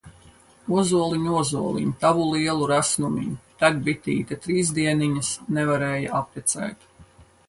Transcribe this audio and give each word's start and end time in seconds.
Ozoliņ, 0.83 1.25
ozoliņ, 1.41 1.91
Tavu 2.03 2.23
lielu 2.29 2.69
resnumiņu! 2.71 3.35
Tek 3.65 3.77
bitīte 3.89 4.39
trīs 4.47 4.71
dieniņas, 4.79 5.29
Nevarēja 5.59 6.17
aptecēt! 6.21 6.89